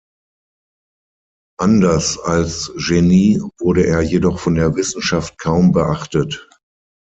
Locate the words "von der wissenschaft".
4.39-5.37